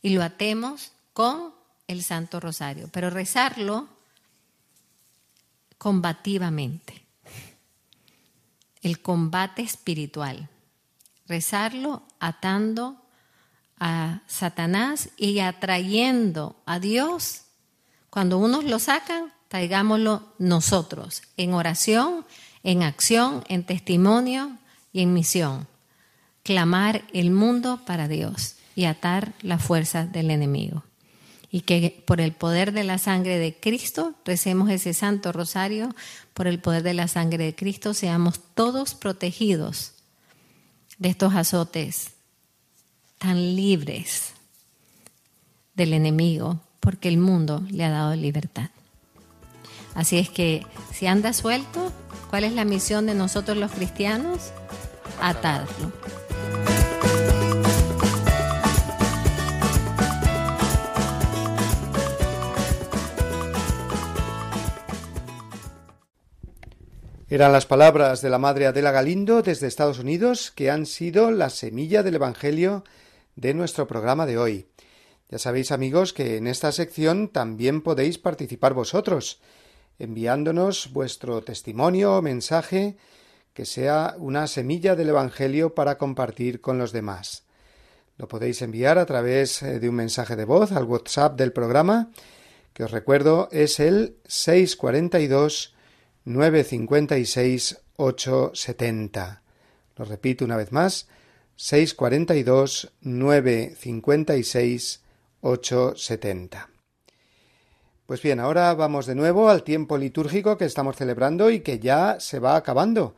[0.02, 1.54] y lo atemos con
[1.86, 3.88] el Santo Rosario, pero rezarlo
[5.78, 7.06] combativamente.
[8.82, 10.50] El combate espiritual.
[11.28, 13.00] Rezarlo atando
[13.80, 17.44] a Satanás y atrayendo a Dios.
[18.10, 22.26] Cuando unos lo sacan, traigámoslo nosotros, en oración,
[22.64, 24.58] en acción, en testimonio
[24.98, 25.68] y en misión.
[26.42, 28.56] Clamar el mundo para Dios.
[28.76, 30.84] y atar la fuerza del enemigo.
[31.50, 35.96] Y que por el poder de la sangre de Cristo recemos ese santo rosario,
[36.36, 39.94] por el poder de la sangre de Cristo seamos todos protegidos
[41.00, 42.12] de estos azotes
[43.18, 44.34] tan libres
[45.74, 48.70] del enemigo, porque el mundo le ha dado libertad.
[49.96, 51.92] Así es que si anda suelto,
[52.30, 54.52] ¿cuál es la misión de nosotros los cristianos?
[55.20, 55.92] Atarlo.
[67.30, 71.50] Eran las palabras de la Madre Adela Galindo desde Estados Unidos que han sido la
[71.50, 72.86] semilla del Evangelio
[73.36, 74.68] de nuestro programa de hoy.
[75.30, 79.42] Ya sabéis amigos que en esta sección también podéis participar vosotros,
[80.00, 82.96] enviándonos vuestro testimonio o mensaje
[83.58, 87.48] que sea una semilla del Evangelio para compartir con los demás.
[88.16, 92.12] Lo podéis enviar a través eh, de un mensaje de voz al WhatsApp del programa,
[92.74, 95.74] que os recuerdo es el 642
[96.26, 99.42] 956 870.
[99.96, 101.08] Lo repito una vez más,
[101.56, 105.02] 642 956
[105.42, 106.70] 870.
[108.06, 112.20] Pues bien, ahora vamos de nuevo al tiempo litúrgico que estamos celebrando y que ya
[112.20, 113.16] se va acabando,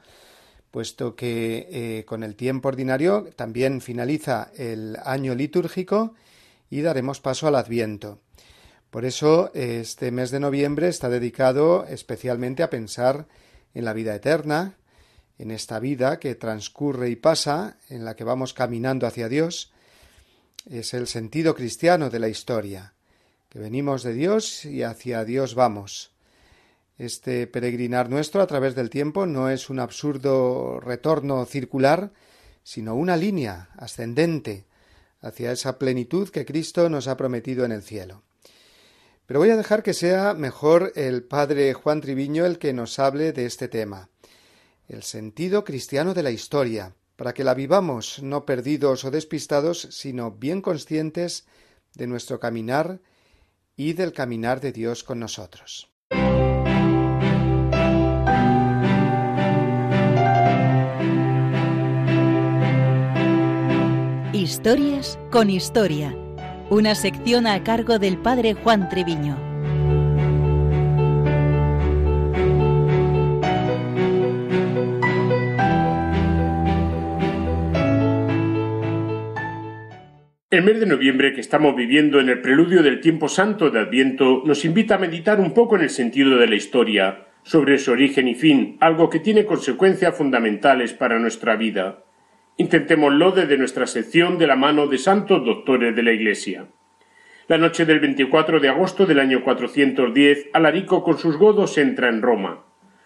[0.72, 6.14] puesto que eh, con el tiempo ordinario también finaliza el año litúrgico
[6.70, 8.20] y daremos paso al Adviento.
[8.90, 13.28] Por eso este mes de noviembre está dedicado especialmente a pensar
[13.74, 14.78] en la vida eterna,
[15.38, 19.72] en esta vida que transcurre y pasa, en la que vamos caminando hacia Dios.
[20.70, 22.94] Es el sentido cristiano de la historia,
[23.48, 26.12] que venimos de Dios y hacia Dios vamos.
[27.00, 32.12] Este peregrinar nuestro a través del tiempo no es un absurdo retorno circular,
[32.62, 34.66] sino una línea ascendente
[35.22, 38.24] hacia esa plenitud que Cristo nos ha prometido en el cielo.
[39.26, 43.32] Pero voy a dejar que sea mejor el padre Juan Triviño el que nos hable
[43.32, 44.10] de este tema,
[44.90, 50.32] el sentido cristiano de la historia, para que la vivamos no perdidos o despistados, sino
[50.32, 51.46] bien conscientes
[51.94, 53.00] de nuestro caminar
[53.78, 55.89] y del caminar de Dios con nosotros.
[64.50, 66.12] Historias con historia
[66.72, 69.38] una sección a cargo del padre Juan Treviño.
[80.50, 84.42] El mes de noviembre que estamos viviendo en el preludio del tiempo santo de Adviento
[84.48, 88.28] nos invita a meditar un poco en el sentido de la historia, sobre su origen
[88.28, 92.04] y fin, algo que tiene consecuencias fundamentales para nuestra vida.
[92.60, 96.66] Intentémoslo desde nuestra sección de la mano de santos doctores de la Iglesia.
[97.48, 102.22] La noche del 24 de agosto del año 410, Alarico con sus godos entra en
[102.22, 102.66] Roma.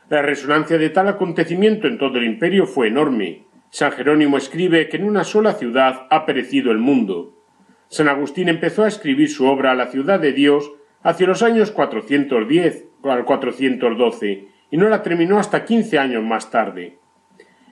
[0.10, 3.44] La resonancia de tal acontecimiento en todo el imperio fue enorme.
[3.70, 7.40] San Jerónimo escribe que en una sola ciudad ha perecido el mundo.
[7.90, 10.72] San Agustín empezó a escribir su obra La ciudad de Dios
[11.04, 16.98] hacia los años 410 al 412 y no la terminó hasta quince años más tarde.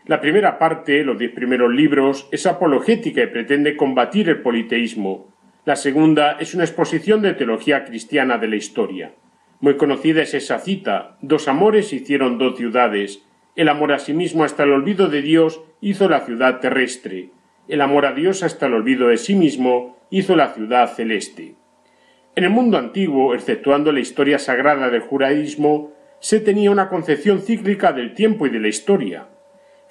[0.05, 5.27] La primera parte, los diez primeros libros, es apologética y pretende combatir el politeísmo.
[5.63, 9.13] La segunda es una exposición de teología cristiana de la historia.
[9.59, 13.23] Muy conocida es esa cita Dos amores hicieron dos ciudades.
[13.55, 17.29] El amor a sí mismo hasta el olvido de Dios hizo la ciudad terrestre.
[17.67, 21.53] El amor a Dios hasta el olvido de sí mismo hizo la ciudad celeste.
[22.35, 27.93] En el mundo antiguo, exceptuando la historia sagrada del judaísmo, se tenía una concepción cíclica
[27.93, 29.27] del tiempo y de la historia.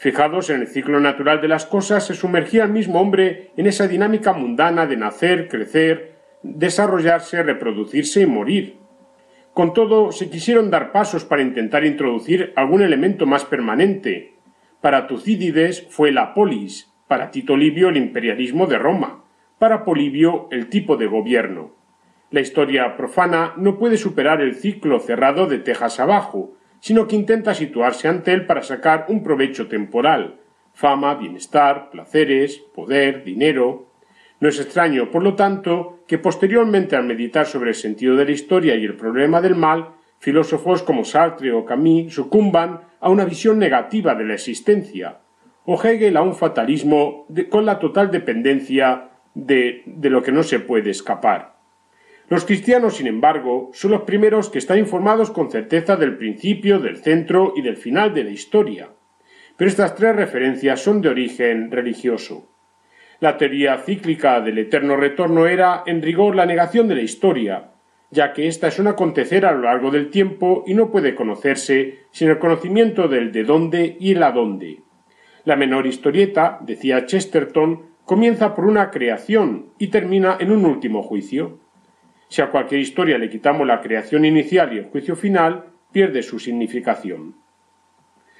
[0.01, 3.87] Fijados en el ciclo natural de las cosas, se sumergía el mismo hombre en esa
[3.87, 8.79] dinámica mundana de nacer, crecer, desarrollarse, reproducirse y morir.
[9.53, 14.33] Con todo, se quisieron dar pasos para intentar introducir algún elemento más permanente.
[14.81, 19.25] Para Tucídides fue la polis, para Tito Livio el imperialismo de Roma,
[19.59, 21.75] para Polibio el tipo de gobierno.
[22.31, 27.55] La historia profana no puede superar el ciclo cerrado de tejas abajo, sino que intenta
[27.55, 30.41] situarse ante él para sacar un provecho temporal,
[30.73, 33.87] fama, bienestar, placeres, poder, dinero.
[34.41, 38.31] No es extraño, por lo tanto, que posteriormente al meditar sobre el sentido de la
[38.33, 43.59] historia y el problema del mal, filósofos como Sartre o Camus sucumban a una visión
[43.59, 45.19] negativa de la existencia,
[45.67, 50.61] o Hegel a un fatalismo con la total dependencia de, de lo que no se
[50.61, 51.60] puede escapar.
[52.31, 56.99] Los cristianos, sin embargo, son los primeros que están informados con certeza del principio, del
[56.99, 58.91] centro y del final de la historia.
[59.57, 62.49] Pero estas tres referencias son de origen religioso.
[63.19, 67.73] La teoría cíclica del eterno retorno era, en rigor, la negación de la historia,
[68.13, 72.05] ya que ésta es un acontecer a lo largo del tiempo y no puede conocerse
[72.13, 74.85] sin el conocimiento del de dónde y el adónde.
[75.45, 81.59] La menor historieta, decía Chesterton, comienza por una creación y termina en un último juicio.
[82.31, 86.39] Si a cualquier historia le quitamos la creación inicial y el juicio final, pierde su
[86.39, 87.35] significación.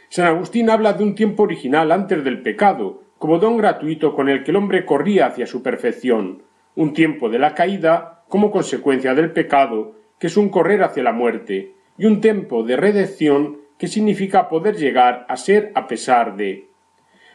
[0.09, 4.45] San Agustín habla de un tiempo original antes del pecado, como don gratuito con el
[4.45, 6.45] que el hombre corría hacia su perfección,
[6.77, 11.13] un tiempo de la caída como consecuencia del pecado, que es un correr hacia la
[11.13, 16.69] muerte, y un tiempo de redención que significa poder llegar a ser a pesar de.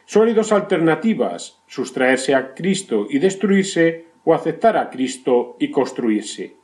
[0.05, 6.57] Solo hay dos alternativas, sustraerse a Cristo y destruirse, o aceptar a Cristo y construirse.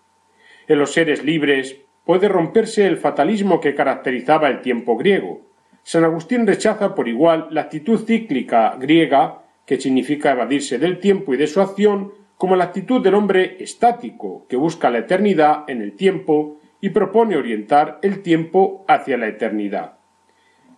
[0.68, 5.51] En los seres libres puede romperse el fatalismo que caracterizaba el tiempo griego,
[5.84, 11.38] San Agustín rechaza por igual la actitud cíclica griega, que significa evadirse del tiempo y
[11.38, 15.93] de su acción, como la actitud del hombre estático, que busca la eternidad en el
[15.93, 19.97] tiempo y propone orientar el tiempo hacia la eternidad.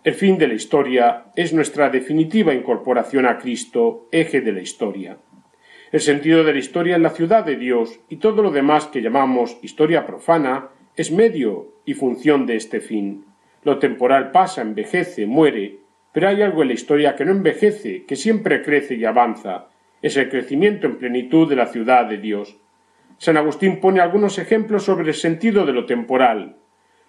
[0.04, 5.16] El fin de la historia es nuestra definitiva incorporación a Cristo, eje de la historia.
[5.94, 9.00] El sentido de la historia es la ciudad de Dios y todo lo demás que
[9.00, 13.26] llamamos historia profana es medio y función de este fin.
[13.62, 15.78] Lo temporal pasa, envejece, muere,
[16.10, 19.68] pero hay algo en la historia que no envejece, que siempre crece y avanza.
[20.02, 22.56] Es el crecimiento en plenitud de la ciudad de Dios.
[23.18, 26.56] San Agustín pone algunos ejemplos sobre el sentido de lo temporal.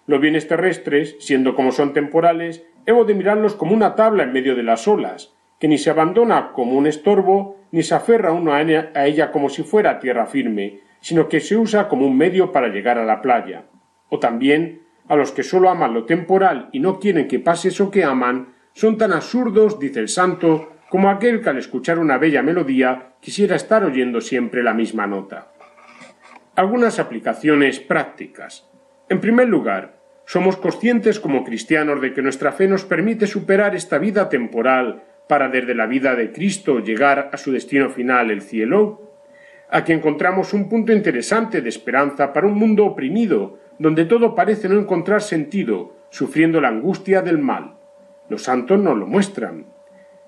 [0.06, 4.54] Los bienes terrestres, siendo como son temporales, hemos de mirarlos como una tabla en medio
[4.54, 8.62] de las olas, que ni se abandona como un estorbo, ni se aferra uno a
[8.62, 12.98] ella como si fuera tierra firme, sino que se usa como un medio para llegar
[12.98, 13.64] a la playa.
[14.08, 17.90] O también a los que sólo aman lo temporal y no quieren que pase eso
[17.90, 22.42] que aman, son tan absurdos, dice el santo, como aquel que al escuchar una bella
[22.42, 25.52] melodía quisiera estar oyendo siempre la misma nota.
[26.54, 28.68] Algunas aplicaciones prácticas.
[29.08, 33.98] En primer lugar, somos conscientes como cristianos de que nuestra fe nos permite superar esta
[33.98, 39.12] vida temporal para desde la vida de Cristo llegar a su destino final, el cielo.
[39.68, 44.78] Aquí encontramos un punto interesante de esperanza para un mundo oprimido, donde todo parece no
[44.78, 47.74] encontrar sentido, sufriendo la angustia del mal.
[48.28, 49.66] Los santos nos lo muestran.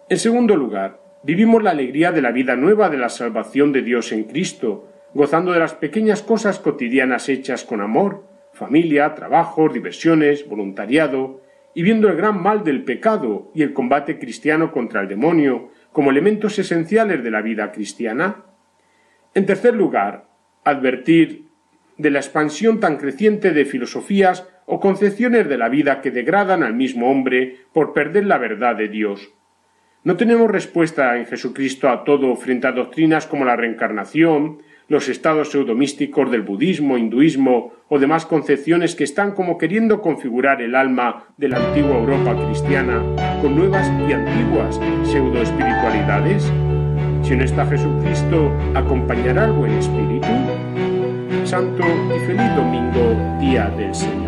[0.09, 4.13] En segundo lugar, vivimos la alegría de la vida nueva de la salvación de Dios
[4.13, 11.41] en Cristo, gozando de las pequeñas cosas cotidianas hechas con amor, familia, trabajos, diversiones, voluntariado,
[11.79, 16.11] y viendo el gran mal del pecado y el combate cristiano contra el demonio como
[16.11, 18.47] elementos esenciales de la vida cristiana.
[19.33, 20.27] En tercer lugar,
[20.65, 21.47] advertir
[21.97, 26.75] de la expansión tan creciente de filosofías o concepciones de la vida que degradan al
[26.75, 29.33] mismo hombre por perder la verdad de Dios.
[30.03, 35.51] No tenemos respuesta en Jesucristo a todo frente a doctrinas como la reencarnación, los estados
[35.51, 41.49] pseudomísticos del budismo, hinduismo o demás concepciones que están como queriendo configurar el alma de
[41.49, 43.03] la antigua Europa cristiana
[43.41, 46.51] con nuevas y antiguas pseudoespiritualidades.
[47.23, 50.29] Si no está Jesucristo, ¿acompañará el buen espíritu?
[51.45, 51.85] Santo
[52.17, 54.28] y feliz domingo, día del Señor.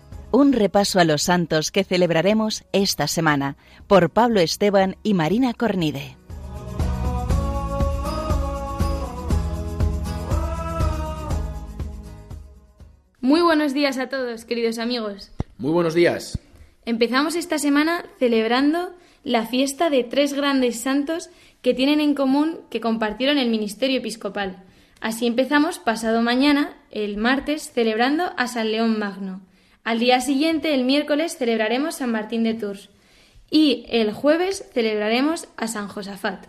[0.33, 6.15] Un repaso a los santos que celebraremos esta semana por Pablo Esteban y Marina Cornide.
[13.19, 15.31] Muy buenos días a todos, queridos amigos.
[15.57, 16.39] Muy buenos días.
[16.85, 18.93] Empezamos esta semana celebrando
[19.25, 21.29] la fiesta de tres grandes santos
[21.61, 24.63] que tienen en común que compartieron el ministerio episcopal.
[25.01, 29.41] Así empezamos pasado mañana, el martes, celebrando a San León Magno.
[29.83, 32.89] Al día siguiente, el miércoles, celebraremos San Martín de Tours.
[33.49, 36.45] Y el jueves celebraremos a San Josafat.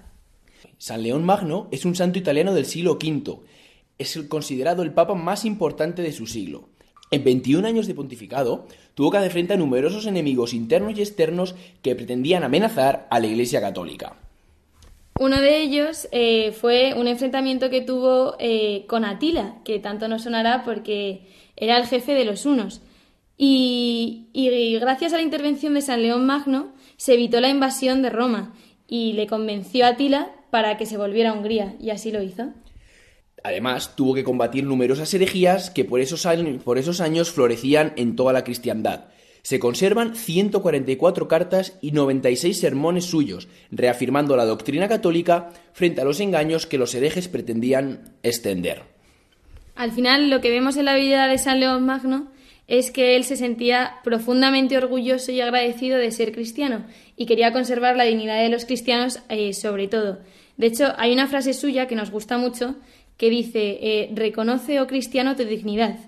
[0.76, 3.38] San León Magno es un santo italiano del siglo V.
[3.98, 6.68] Es considerado el papa más importante de su siglo.
[7.10, 11.54] En 21 años de pontificado, tuvo que hacer frente a numerosos enemigos internos y externos
[11.82, 14.16] que pretendían amenazar a la Iglesia católica.
[15.18, 20.22] Uno de ellos eh, fue un enfrentamiento que tuvo eh, con Atila, que tanto nos
[20.22, 21.22] sonará porque
[21.56, 22.82] era el jefe de los unos.
[23.44, 28.08] Y, y, gracias a la intervención de San León Magno se evitó la invasión de
[28.08, 28.54] Roma
[28.86, 32.50] y le convenció a Atila para que se volviera a Hungría, y así lo hizo.
[33.42, 38.14] Además, tuvo que combatir numerosas herejías que por esos, años, por esos años florecían en
[38.14, 39.06] toda la cristiandad.
[39.42, 46.20] Se conservan 144 cartas y 96 sermones suyos, reafirmando la doctrina católica frente a los
[46.20, 48.84] engaños que los herejes pretendían extender.
[49.74, 52.30] Al final, lo que vemos en la vida de San León Magno
[52.68, 56.84] es que él se sentía profundamente orgulloso y agradecido de ser cristiano
[57.16, 60.20] y quería conservar la dignidad de los cristianos eh, sobre todo.
[60.56, 62.76] De hecho, hay una frase suya que nos gusta mucho
[63.16, 65.98] que dice, eh, reconoce, oh cristiano, tu dignidad.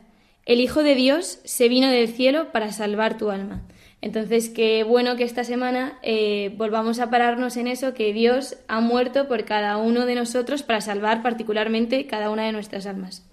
[0.46, 3.62] El Hijo de Dios se vino del cielo para salvar tu alma.
[4.00, 8.80] Entonces, qué bueno que esta semana eh, volvamos a pararnos en eso, que Dios ha
[8.80, 13.24] muerto por cada uno de nosotros para salvar particularmente cada una de nuestras almas.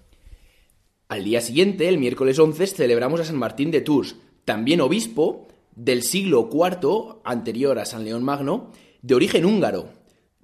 [1.12, 5.46] Al día siguiente, el miércoles 11, celebramos a San Martín de Tours, también obispo
[5.76, 8.70] del siglo IV, anterior a San León Magno,
[9.02, 9.90] de origen húngaro.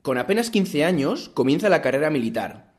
[0.03, 2.75] Con apenas 15 años comienza la carrera militar.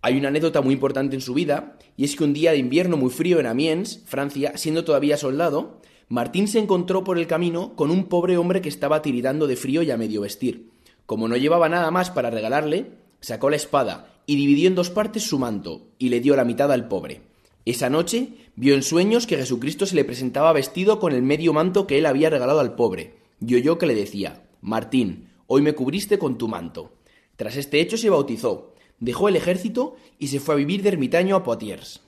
[0.00, 2.96] Hay una anécdota muy importante en su vida, y es que un día de invierno
[2.96, 7.90] muy frío en Amiens, Francia, siendo todavía soldado, Martín se encontró por el camino con
[7.90, 10.70] un pobre hombre que estaba tiritando de frío y a medio vestir.
[11.04, 15.24] Como no llevaba nada más para regalarle, sacó la espada y dividió en dos partes
[15.24, 17.22] su manto, y le dio la mitad al pobre.
[17.64, 21.88] Esa noche vio en sueños que Jesucristo se le presentaba vestido con el medio manto
[21.88, 23.14] que él había regalado al pobre,
[23.44, 26.92] y oyó que le decía, Martín, hoy me cubriste con tu manto.
[27.34, 31.34] Tras este hecho se bautizó, dejó el ejército y se fue a vivir de ermitaño
[31.34, 32.00] a Poitiers.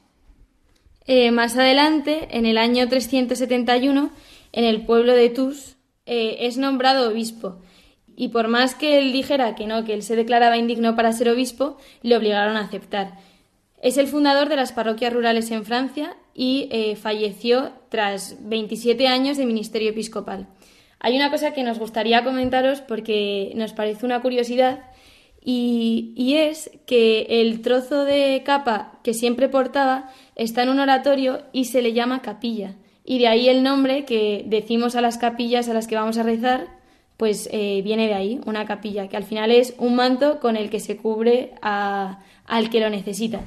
[1.08, 4.12] Eh, más adelante, en el año 371,
[4.52, 7.58] en el pueblo de Tours, eh, es nombrado obispo.
[8.16, 11.28] Y por más que él dijera que no, que él se declaraba indigno para ser
[11.28, 13.18] obispo, le obligaron a aceptar.
[13.80, 19.36] Es el fundador de las parroquias rurales en Francia y eh, falleció tras 27 años
[19.36, 20.48] de ministerio episcopal.
[21.00, 24.84] Hay una cosa que nos gustaría comentaros porque nos parece una curiosidad
[25.44, 31.64] y, es que el trozo de capa que siempre portaba está en un oratorio y
[31.64, 32.76] se le llama capilla.
[33.04, 36.22] Y de ahí el nombre que decimos a las capillas a las que vamos a
[36.22, 36.68] rezar,
[37.22, 40.70] pues eh, viene de ahí, una capilla, que al final es un manto con el
[40.70, 43.44] que se cubre al que lo necesita.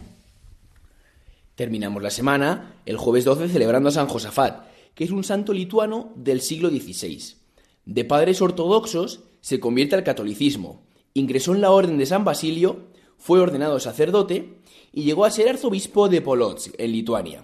[1.55, 6.13] Terminamos la semana el jueves 12 celebrando a San Josafat, que es un santo lituano
[6.15, 7.35] del siglo XVI.
[7.83, 10.81] De padres ortodoxos se convierte al catolicismo
[11.13, 14.53] ingresó en la Orden de San Basilio, fue ordenado sacerdote
[14.93, 17.43] y llegó a ser arzobispo de Polotsk, en Lituania.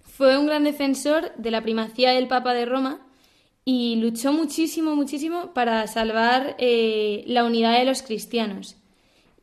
[0.00, 3.07] Fue un gran defensor de la primacía del Papa de Roma
[3.70, 8.76] y luchó muchísimo, muchísimo para salvar eh, la unidad de los cristianos.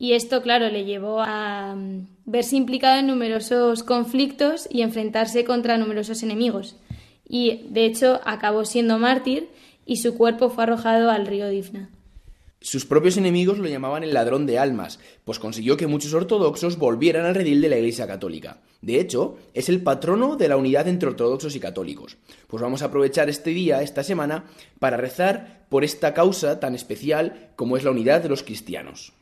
[0.00, 5.78] Y esto, claro, le llevó a mm, verse implicado en numerosos conflictos y enfrentarse contra
[5.78, 6.74] numerosos enemigos.
[7.28, 9.48] Y, de hecho, acabó siendo mártir
[9.86, 11.88] y su cuerpo fue arrojado al río Difna.
[12.60, 17.26] Sus propios enemigos lo llamaban el ladrón de almas, pues consiguió que muchos ortodoxos volvieran
[17.26, 18.58] al redil de la Iglesia Católica.
[18.80, 22.16] De hecho, es el patrono de la unidad entre ortodoxos y católicos.
[22.46, 24.44] Pues vamos a aprovechar este día, esta semana,
[24.78, 29.12] para rezar por esta causa tan especial como es la unidad de los cristianos.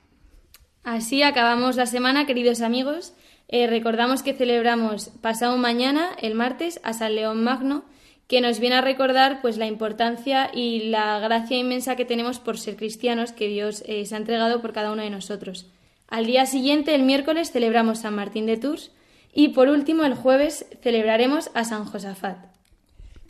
[0.84, 3.14] Así acabamos la semana, queridos amigos.
[3.48, 7.84] Eh, recordamos que celebramos pasado mañana, el martes, a San León Magno,
[8.28, 12.58] que nos viene a recordar pues la importancia y la gracia inmensa que tenemos por
[12.58, 15.66] ser cristianos que Dios eh, se ha entregado por cada uno de nosotros.
[16.08, 18.90] Al día siguiente, el miércoles, celebramos San Martín de Tours
[19.32, 22.38] y por último, el jueves, celebraremos a San Josafat.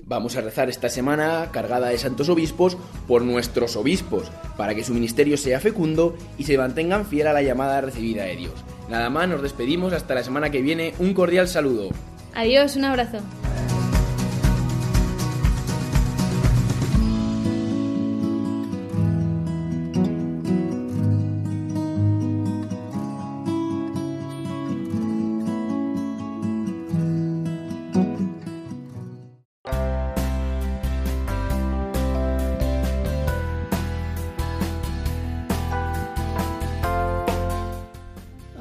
[0.07, 2.77] Vamos a rezar esta semana cargada de santos obispos
[3.09, 7.43] por nuestros obispos, para que su ministerio sea fecundo y se mantengan fiel a la
[7.43, 8.53] llamada recibida de Dios.
[8.91, 10.93] Nada más, nos despedimos hasta la semana que viene.
[10.99, 11.89] Un cordial saludo.
[12.35, 13.19] Adiós, un abrazo.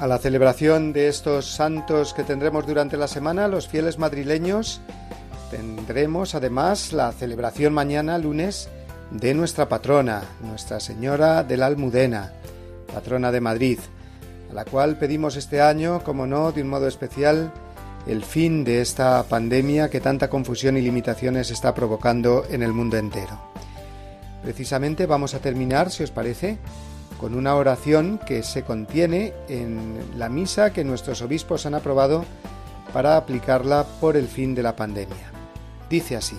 [0.03, 4.81] A la celebración de estos santos que tendremos durante la semana, los fieles madrileños,
[5.49, 8.67] tendremos además la celebración mañana, lunes,
[9.11, 12.33] de nuestra patrona, Nuestra Señora de la Almudena,
[12.93, 13.79] patrona de Madrid,
[14.51, 17.53] a la cual pedimos este año, como no, de un modo especial,
[18.05, 22.97] el fin de esta pandemia que tanta confusión y limitaciones está provocando en el mundo
[22.97, 23.39] entero.
[24.43, 26.57] Precisamente vamos a terminar, si os parece,
[27.19, 32.25] con una oración que se contiene en la misa que nuestros obispos han aprobado
[32.93, 35.31] para aplicarla por el fin de la pandemia.
[35.89, 36.37] Dice así.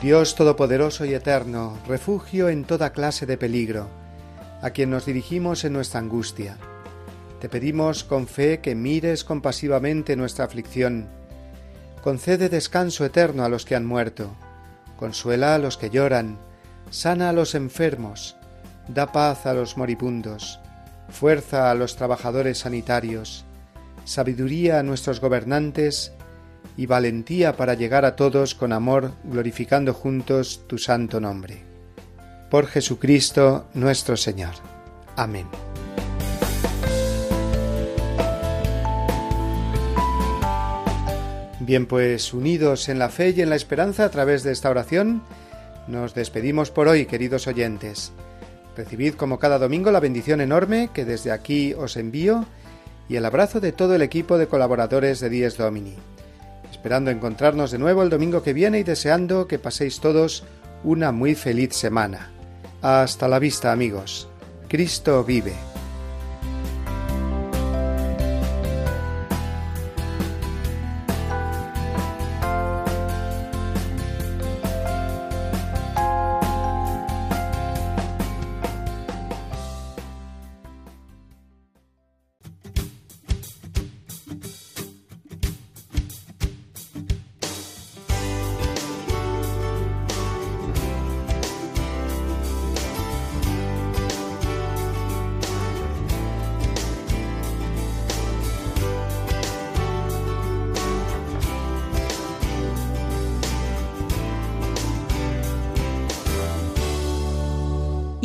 [0.00, 3.88] Dios Todopoderoso y Eterno, refugio en toda clase de peligro,
[4.60, 6.58] a quien nos dirigimos en nuestra angustia.
[7.40, 11.08] Te pedimos con fe que mires compasivamente nuestra aflicción.
[12.02, 14.30] Concede descanso eterno a los que han muerto.
[14.96, 16.38] Consuela a los que lloran.
[16.94, 18.36] Sana a los enfermos.
[18.86, 20.60] Da paz a los moribundos.
[21.08, 23.44] Fuerza a los trabajadores sanitarios.
[24.04, 26.12] Sabiduría a nuestros gobernantes
[26.76, 31.64] y valentía para llegar a todos con amor, glorificando juntos tu santo nombre.
[32.48, 34.54] Por Jesucristo nuestro Señor.
[35.16, 35.48] Amén.
[41.58, 45.24] Bien, pues unidos en la fe y en la esperanza a través de esta oración,
[45.88, 48.12] nos despedimos por hoy, queridos oyentes.
[48.76, 52.44] Recibid como cada domingo la bendición enorme que desde aquí os envío
[53.08, 55.96] y el abrazo de todo el equipo de colaboradores de Dies Domini
[56.84, 60.44] esperando encontrarnos de nuevo el domingo que viene y deseando que paséis todos
[60.82, 62.30] una muy feliz semana.
[62.82, 64.28] Hasta la vista amigos.
[64.68, 65.73] Cristo vive.